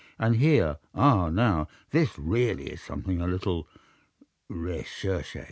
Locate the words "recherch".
4.51-5.39